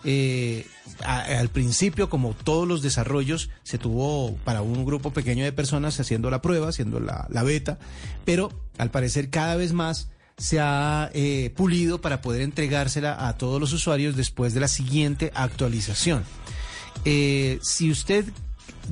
[0.04, 0.66] Eh,
[1.04, 6.30] al principio, como todos los desarrollos, se tuvo para un grupo pequeño de personas haciendo
[6.30, 7.78] la prueba, haciendo la, beta,
[8.24, 13.60] pero al parecer cada vez más se ha eh, pulido para poder entregársela a todos
[13.60, 16.22] los usuarios después de la siguiente actualización.
[17.04, 18.24] Eh, si usted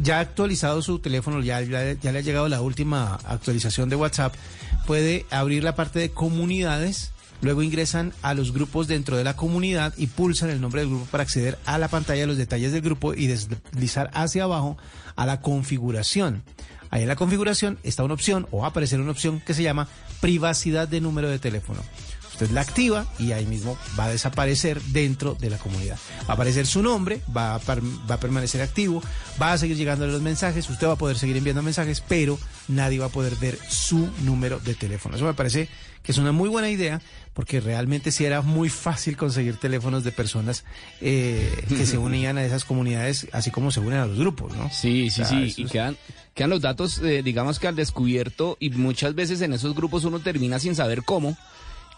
[0.02, 4.34] ya ha actualizado su teléfono, ya, ya le ha llegado la última actualización de WhatsApp,
[4.86, 9.94] puede abrir la parte de comunidades, luego ingresan a los grupos dentro de la comunidad
[9.96, 12.82] y pulsan el nombre del grupo para acceder a la pantalla de los detalles del
[12.82, 14.76] grupo y deslizar hacia abajo
[15.16, 16.42] a la configuración.
[16.90, 19.62] Ahí en la configuración está una opción o va a aparecer una opción que se
[19.62, 19.88] llama
[20.20, 21.80] privacidad de número de teléfono.
[22.36, 25.98] Usted la activa y ahí mismo va a desaparecer dentro de la comunidad.
[26.28, 29.02] Va a aparecer su nombre, va a, va a permanecer activo,
[29.40, 32.98] va a seguir llegando los mensajes, usted va a poder seguir enviando mensajes, pero nadie
[32.98, 35.16] va a poder ver su número de teléfono.
[35.16, 35.70] Eso me parece
[36.06, 37.02] que es una muy buena idea
[37.34, 40.64] porque realmente sí era muy fácil conseguir teléfonos de personas
[41.02, 44.70] eh, que se unían a esas comunidades, así como se unen a los grupos, ¿no?
[44.72, 45.44] Sí, sí, O sea, sí.
[45.48, 45.96] eso Y es- quedan,
[46.32, 50.20] quedan los datos, eh, digamos que al descubierto, y muchas veces en esos grupos uno
[50.20, 51.36] termina sin saber cómo.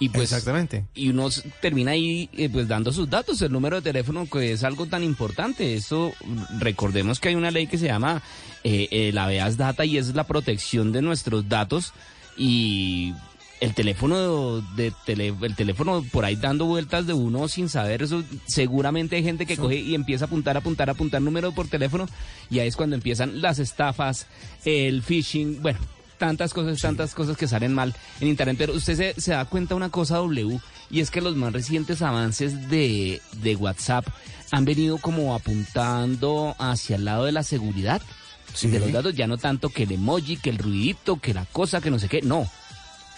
[0.00, 0.84] Y pues, Exactamente.
[0.94, 1.28] Y uno
[1.60, 5.02] termina ahí eh, pues dando sus datos, el número de teléfono, que es algo tan
[5.04, 5.74] importante.
[5.74, 8.22] Esto, mm, recordemos que hay una ley que se llama
[8.64, 11.92] eh, eh, la VEAS Data y es la protección de nuestros datos.
[12.36, 13.12] Y
[13.60, 18.22] el teléfono de tele- el teléfono por ahí dando vueltas de uno sin saber eso
[18.46, 22.06] seguramente hay gente que coge y empieza a apuntar apuntar apuntar número por teléfono
[22.50, 24.26] y ahí es cuando empiezan las estafas
[24.64, 25.78] el phishing bueno
[26.18, 28.56] tantas cosas tantas cosas que salen mal en internet.
[28.58, 30.58] Pero usted se, se da cuenta una cosa W
[30.90, 34.04] y es que los más recientes avances de, de WhatsApp
[34.50, 38.02] han venido como apuntando hacia el lado de la seguridad.
[38.54, 38.68] Sí.
[38.68, 41.80] de los datos ya no tanto que el emoji que el ruidito que la cosa
[41.82, 42.48] que no sé qué no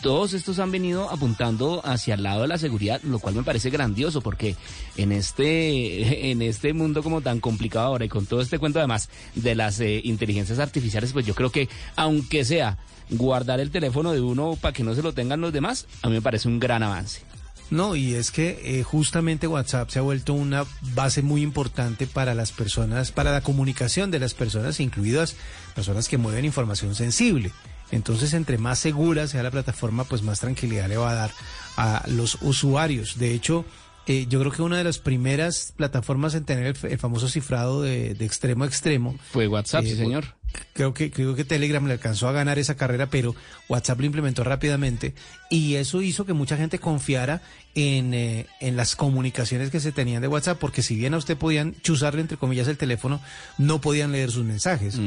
[0.01, 3.71] todos estos han venido apuntando hacia el lado de la seguridad, lo cual me parece
[3.71, 4.57] grandioso porque
[4.97, 9.09] en este en este mundo como tan complicado ahora y con todo este cuento además
[9.35, 12.79] de las eh, inteligencias artificiales, pues yo creo que aunque sea
[13.11, 16.15] guardar el teléfono de uno para que no se lo tengan los demás, a mí
[16.15, 17.23] me parece un gran avance.
[17.71, 22.35] No, y es que eh, justamente WhatsApp se ha vuelto una base muy importante para
[22.35, 25.37] las personas, para la comunicación de las personas, incluidas
[25.75, 27.53] personas que mueven información sensible.
[27.93, 31.31] Entonces, entre más segura sea la plataforma, pues más tranquilidad le va a dar
[31.77, 33.19] a los usuarios.
[33.19, 33.65] De hecho,
[34.07, 38.15] eh, yo creo que una de las primeras plataformas en tener el, famoso cifrado de,
[38.15, 40.25] de extremo a extremo Fue WhatsApp, Eh, sí señor.
[40.73, 43.35] Creo que, creo que Telegram le alcanzó a ganar esa carrera, pero
[43.69, 45.15] WhatsApp lo implementó rápidamente
[45.51, 47.43] y eso hizo que mucha gente confiara
[47.75, 51.37] en, eh, en las comunicaciones que se tenían de WhatsApp, porque si bien a usted
[51.37, 53.21] podían chuzarle, entre comillas, el teléfono,
[53.59, 54.99] no podían leer sus mensajes.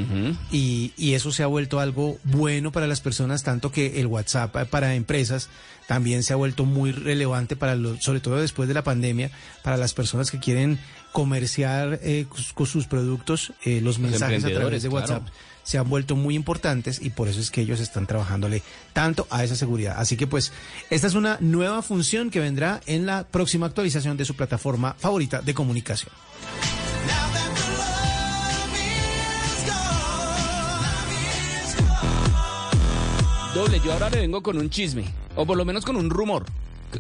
[0.52, 4.56] Y, y eso se ha vuelto algo bueno para las personas, tanto que el WhatsApp
[4.58, 5.50] eh, para empresas
[5.88, 9.32] también se ha vuelto muy relevante para los, sobre todo después de la pandemia,
[9.64, 10.80] para las personas que quieren
[11.14, 15.02] comerciar eh, con sus productos, eh, los mensajes a través de claro.
[15.02, 15.28] WhatsApp
[15.64, 19.44] se han vuelto muy importantes y por eso es que ellos están trabajándole tanto a
[19.44, 19.96] esa seguridad.
[19.98, 20.52] Así que pues
[20.90, 25.42] esta es una nueva función que vendrá en la próxima actualización de su plataforma favorita
[25.42, 26.12] de comunicación.
[33.54, 36.44] Doble, yo ahora le vengo con un chisme, o por lo menos con un rumor.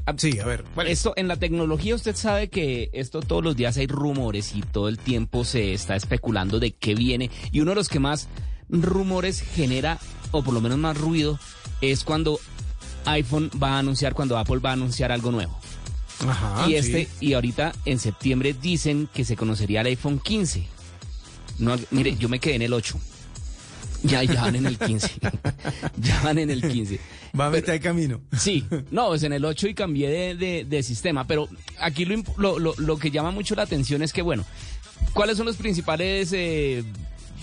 [0.06, 0.64] Ah, Sí, a ver.
[0.74, 1.00] ¿cuál es?
[1.00, 4.88] Esto en la tecnología usted sabe que esto todos los días hay rumores y todo
[4.90, 8.28] el tiempo se está especulando de qué viene y uno de los que más
[8.70, 10.00] rumores genera
[10.32, 11.40] o por lo menos más ruido
[11.82, 12.40] es cuando
[13.06, 15.58] iPhone va a anunciar cuando Apple va a anunciar algo nuevo.
[16.28, 17.28] Ajá, y este sí.
[17.28, 20.66] y ahorita en septiembre dicen que se conocería el iPhone 15.
[21.60, 22.98] No, mire, yo me quedé en el 8.
[24.04, 25.10] Ya, ya van en el 15.
[25.98, 27.00] ya van en el 15.
[27.39, 28.20] Va a meter camino.
[28.38, 31.48] Sí, no, es en el 8 y cambié de, de- de sistema, pero
[31.80, 34.46] aquí lo, lo, lo- lo que llama mucho la atención es que, bueno,
[35.13, 36.84] ¿cuáles son los principales, eh,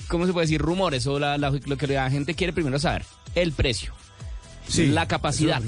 [0.08, 3.04] cómo se puede decir, rumores o la- la- lo que la gente quiere primero saber?
[3.34, 3.92] El precio,
[4.68, 5.62] Sí, la capacidad.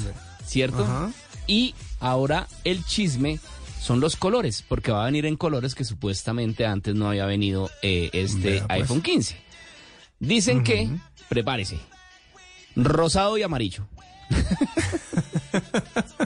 [0.46, 0.85] ¿cierto?
[0.85, 1.11] Ajá.
[1.46, 3.40] Y ahora el chisme
[3.81, 7.70] son los colores, porque va a venir en colores que supuestamente antes no había venido
[7.83, 8.64] eh, este pues.
[8.68, 9.37] iPhone 15.
[10.22, 10.88] Dicen que,
[11.28, 11.78] prepárese,
[12.76, 13.87] rosado y amarillo.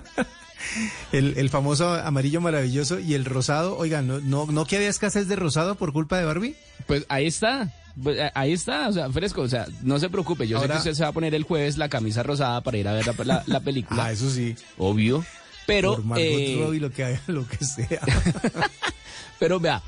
[1.13, 3.77] El, el famoso amarillo maravilloso y el rosado.
[3.79, 6.57] Oigan, ¿no, no, ¿no que había escasez de rosado por culpa de Barbie?
[6.87, 7.73] Pues ahí está.
[8.03, 10.93] Pues, ahí está, o sea, fresco, o sea, no se preocupe, yo sé que usted
[10.93, 13.43] se va a poner el jueves la camisa rosada para ir a ver la, la-
[13.47, 14.55] la película, Ah, eso sí.
[14.77, 15.25] obvio,
[15.67, 18.01] pero, por Margot eh, Robbie, lo que, haga, lo que sea.
[19.39, 19.83] pero vea,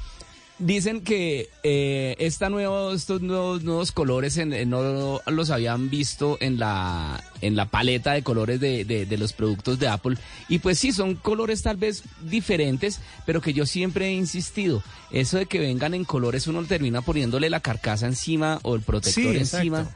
[0.59, 6.37] dicen que eh, esta nuevo, estos nuevos, nuevos colores en- en- no los habían visto
[6.41, 10.17] en la, en la paleta de colores de, de- de los productos de Apple.
[10.49, 14.83] Y pues sí, son colores tal vez diferentes, pero que yo siempre he insistido.
[15.11, 19.23] Eso de que vengan en colores, uno termina poniéndole la carcasa encima o el protector
[19.23, 19.57] Sí, exacto.
[19.59, 19.89] encima.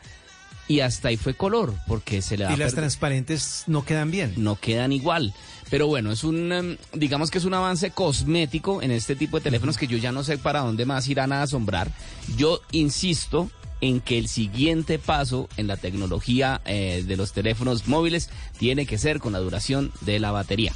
[0.69, 4.33] Y hasta ahí fue color, porque se le da y las transparentes no quedan bien.
[4.37, 5.35] no quedan igual.
[5.73, 9.45] Pero bueno, es un, em, digamos que es un avance cosmético en este tipo de
[9.45, 11.91] teléfonos que yo ya no sé para dónde más irán a asombrar.
[12.37, 13.51] Yo insisto
[13.81, 18.99] en que el siguiente paso en la tecnología eh, de los teléfonos móviles tiene que
[18.99, 20.75] ser con la duración de la batería.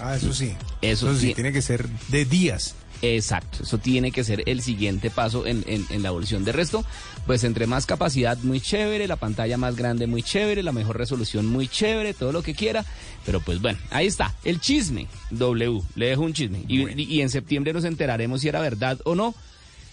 [0.00, 0.54] Ah, eso sí.
[0.82, 1.34] Eso sí, sí.
[1.34, 2.74] tiene que ser de días.
[3.02, 6.44] Exacto, eso tiene que ser el siguiente paso en, en- en la evolución.
[6.44, 6.84] De resto,
[7.26, 11.46] pues entre más capacidad, muy chévere, la pantalla más grande, muy chévere, la mejor resolución,
[11.46, 12.84] muy chévere, todo lo que quiera.
[13.26, 16.64] Pero pues bueno, ahí está, el chisme, W, le dejo un chisme.
[16.68, 19.34] Y, y en septiembre nos enteraremos si era verdad o no.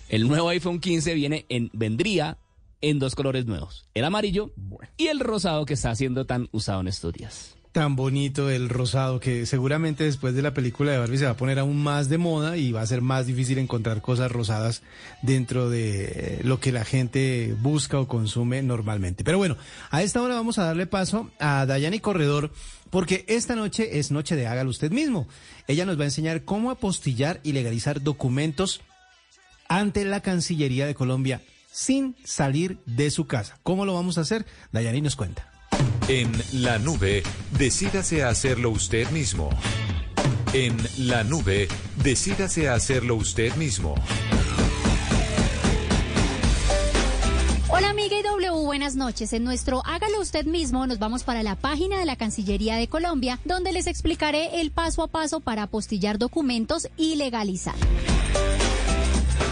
[0.10, 2.38] El nuevo iPhone 15 viene en, vendría
[2.82, 4.51] en dos colores nuevos, el amarillo
[4.97, 7.56] y el rosado que está siendo tan usado en estos días.
[7.74, 11.38] Tan bonito el rosado que seguramente después de la película de Barbie se va a
[11.38, 14.84] poner aún más de moda y va a ser más difícil encontrar cosas rosadas
[15.24, 19.24] dentro de eh, lo que la gente busca o consume normalmente.
[19.24, 19.58] Pero bueno,
[19.90, 22.52] a esta hora vamos a darle paso a Dayani Corredor
[22.92, 25.28] porque esta noche es noche de hágalo usted mismo.
[25.68, 28.82] Ella nos va a enseñar cómo apostillar y legalizar documentos
[29.68, 33.58] ante la Cancillería de Colombia sin salir de su casa.
[33.64, 34.46] ¿Cómo lo vamos a hacer?
[34.72, 35.53] Dayani nos cuenta.
[36.10, 37.24] En la nube,
[37.58, 39.49] decídase a hacerlo usted mismo.
[40.51, 41.70] En la nube,
[42.04, 43.95] decídase a hacerlo usted mismo.
[47.70, 49.32] Hola amiga IW, buenas noches.
[49.32, 53.39] En nuestro Hágalo usted mismo nos vamos para la página de la Cancillería de Colombia,
[53.45, 57.76] donde les explicaré el paso a paso para apostillar documentos y legalizar.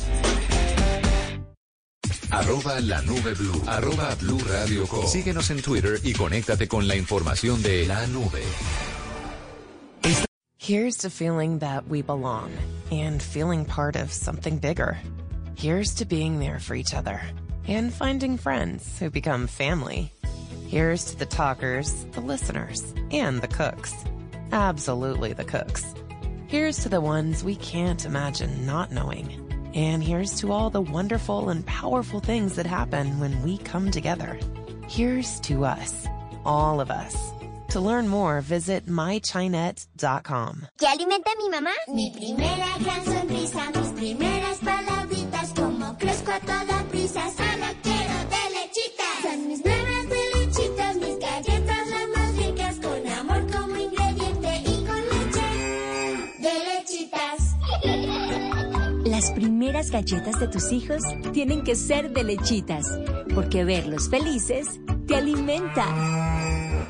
[2.32, 3.62] Arroba la nube blue.
[3.68, 5.06] Arroba blue radio com.
[5.08, 8.44] Síguenos en Twitter y conéctate con la información de la nube.
[10.58, 12.52] Here's to feeling that we belong
[12.92, 14.98] and feeling part of something bigger.
[15.56, 17.20] Here's to being there for each other
[17.68, 20.12] and finding friends who become family.
[20.68, 23.96] Here's to the talkers, the listeners, and the cooks.
[24.52, 25.84] Absolutely the cooks.
[26.48, 29.49] Here's to the ones we can't imagine not knowing.
[29.76, 34.40] And here's to all the wonderful and powerful things that happen when we come together.
[34.88, 36.08] Here's to us,
[36.44, 37.16] all of us.
[37.70, 40.68] To learn more, visit mychinet.com.
[40.80, 41.74] ¿Qué alimenta mi mamá?
[41.88, 47.68] Mi primera gran sonrisa, mis primeras palabritas, como crezco a toda prisa, solo
[59.20, 61.04] Las primeras galletas de tus hijos
[61.34, 62.86] tienen que ser de lechitas,
[63.36, 65.84] porque verlos felices te alimenta.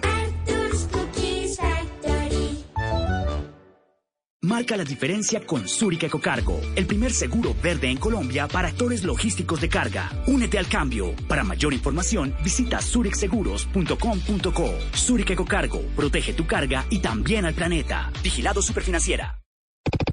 [0.03, 2.63] Arthur's Cookies Factory.
[4.43, 9.59] Marca la diferencia con Zurich Ecocargo, el primer seguro verde en Colombia para actores logísticos
[9.59, 10.11] de carga.
[10.27, 11.15] Únete al cambio.
[11.27, 14.73] Para mayor información, visita zurichseguros.com.co.
[14.95, 18.11] Zurich Ecocargo, protege tu carga y también al planeta.
[18.21, 19.39] Vigilado Superfinanciera.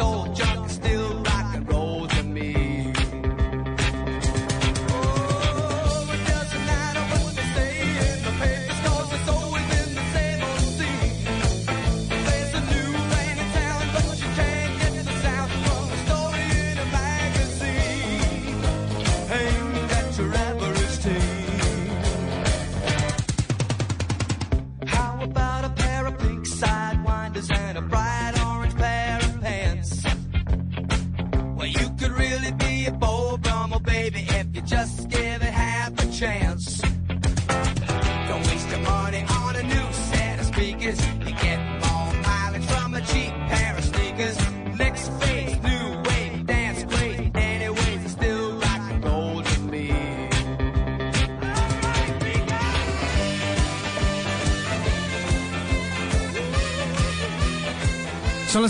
[0.00, 0.49] soldier.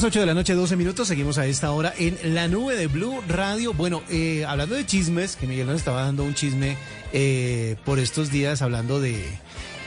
[0.00, 1.08] Las 8 de la noche, 12 minutos.
[1.08, 3.74] Seguimos a esta hora en la nube de Blue Radio.
[3.74, 6.78] Bueno, eh, hablando de chismes, que Miguel nos estaba dando un chisme
[7.12, 9.22] eh, por estos días hablando de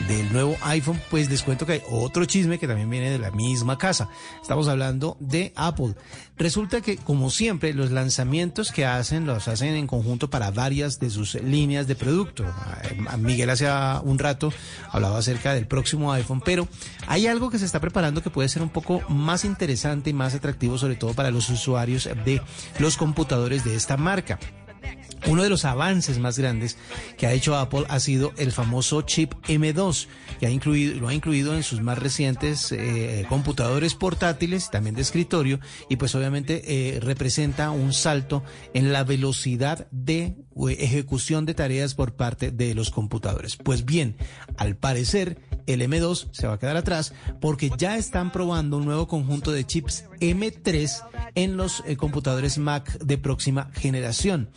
[0.07, 3.31] del nuevo iPhone, pues les cuento que hay otro chisme que también viene de la
[3.31, 4.09] misma casa.
[4.41, 5.95] Estamos hablando de Apple.
[6.37, 11.09] Resulta que, como siempre, los lanzamientos que hacen los hacen en conjunto para varias de
[11.09, 12.43] sus líneas de producto.
[13.07, 13.67] A- Miguel hace
[14.03, 14.51] un rato
[14.91, 16.67] hablaba acerca del próximo iPhone, pero
[17.07, 20.33] hay algo que se está preparando que puede ser un poco más interesante y más
[20.33, 22.41] atractivo, sobre todo para los usuarios de
[22.79, 24.39] los computadores de esta marca.
[25.28, 26.78] Uno de los avances más grandes
[27.18, 30.07] que ha hecho Apple ha sido el famoso chip M2,
[30.39, 35.01] que ha incluido, lo ha incluido en sus más recientes eh, computadores portátiles, también de
[35.01, 35.59] escritorio,
[35.89, 38.43] y pues obviamente eh, representa un salto
[38.74, 40.36] en la velocidad de
[40.70, 43.55] ejecución de tareas por parte de los computadores.
[43.55, 44.16] Pues bien,
[44.57, 49.07] al parecer el M2 se va a quedar atrás porque ya están probando un nuevo
[49.07, 51.03] conjunto de chips M3
[51.36, 54.49] en los eh, computadores Mac de próxima generación.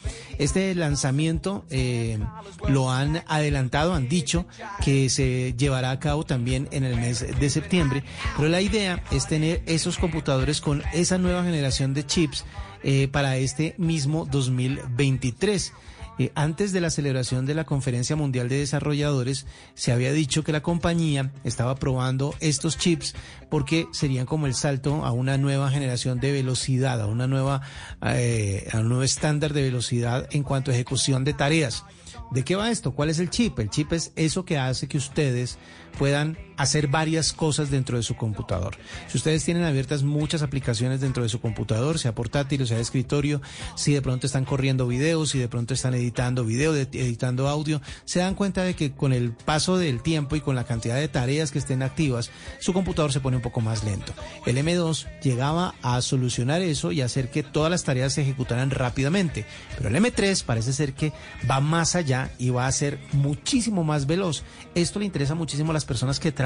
[0.47, 2.21] Este lanzamiento eh,
[2.69, 4.47] lo han adelantado, han dicho
[4.81, 8.05] que se llevará a cabo también en el mes de septiembre,
[8.37, 12.45] pero la idea es tener esos computadores con esa nueva generación de chips
[12.85, 15.73] eh, para este mismo 2023.
[16.19, 20.53] Eh, antes de la celebración de la Conferencia Mundial de Desarrolladores, se había dicho que
[20.53, 23.15] la compañía estaba probando estos chips
[23.51, 27.61] porque serían como el salto a una nueva generación de velocidad, a una nueva,
[28.03, 31.85] eh, a un nuevo estándar de velocidad en cuanto a ejecución de tareas.
[32.31, 32.93] ¿De qué va esto?
[32.93, 33.59] ¿Cuál es el chip?
[33.59, 35.59] El chip es eso que hace que ustedes
[35.99, 38.77] puedan hacer varias cosas dentro de su computador.
[39.09, 43.43] Si ustedes tienen abiertas muchas aplicaciones dentro de su computador, sea portátil o sea escritorio,
[43.75, 47.81] si de pronto están corriendo videos, si de pronto están editando video, de- editando audio,
[48.07, 51.09] se dan cuenta de que con el paso del tiempo y con la cantidad de
[51.09, 54.15] tareas que estén activas, su computador se pone un poco más lento.
[54.47, 59.45] El M2 llegaba a solucionar eso y hacer que todas las tareas se ejecutaran rápidamente,
[59.77, 61.13] pero el M3 parece ser que
[61.51, 64.43] va más allá y va a ser muchísimo más veloz.
[64.75, 66.46] Esto le interesa muchísimo a las personas que trabajan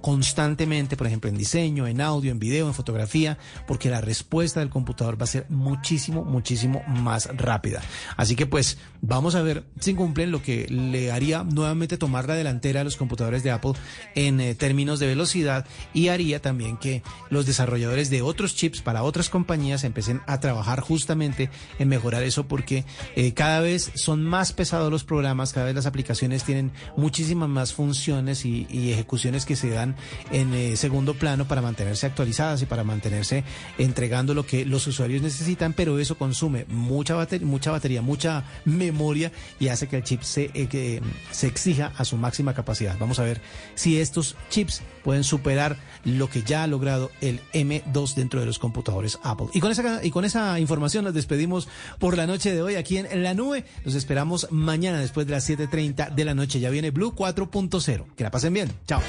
[0.00, 4.70] constantemente, por ejemplo, en diseño, en audio, en video, en fotografía, porque la respuesta del
[4.70, 7.82] computador va a ser muchísimo, muchísimo más rápida.
[8.16, 12.34] Así que pues vamos a ver si cumplen lo que le haría nuevamente tomar la
[12.34, 13.72] delantera a los computadores de Apple
[14.14, 19.02] en eh, términos de velocidad y haría también que los desarrolladores de otros chips para
[19.02, 22.84] otras compañías empiecen a trabajar justamente en mejorar eso porque
[23.16, 27.72] eh, cada vez son más pesados los programas, cada vez las aplicaciones tienen muchísimas más
[27.72, 29.94] funciones y, y ejecuciones que se dan
[30.32, 33.44] en eh, segundo plano para mantenerse actualizadas y para mantenerse
[33.78, 39.30] entregando lo que los usuarios necesitan, pero eso consume mucha batería, mucha batería, mucha memoria
[39.60, 41.00] y hace que el chip se, eh, que,
[41.30, 42.96] se exija a su máxima capacidad.
[42.98, 43.40] Vamos a ver
[43.76, 48.58] si estos chips pueden superar lo que ya ha logrado el M2 dentro de los
[48.58, 49.46] computadores Apple.
[49.52, 52.98] Y con esa, y con esa información nos despedimos por la noche de hoy aquí
[52.98, 53.64] en la nube.
[53.84, 56.60] Los esperamos mañana después de las 7.30 de la noche.
[56.60, 58.14] Ya viene Blue 4.0.
[58.16, 58.72] Que la pasen bien.
[58.86, 59.00] Chao.